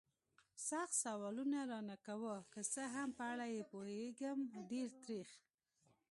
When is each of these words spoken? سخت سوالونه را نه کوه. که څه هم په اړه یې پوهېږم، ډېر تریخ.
سخت 0.67 0.93
سوالونه 1.03 1.59
را 1.69 1.79
نه 1.89 1.97
کوه. 2.05 2.37
که 2.53 2.61
څه 2.73 2.83
هم 2.95 3.09
په 3.17 3.23
اړه 3.33 3.45
یې 3.55 3.63
پوهېږم، 3.71 4.39
ډېر 4.71 4.89
تریخ. 5.03 5.29